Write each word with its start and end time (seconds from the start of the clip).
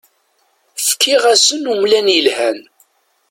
Fkiɣ-asen 0.87 1.69
umlan 1.73 2.07
yelhan. 2.15 2.59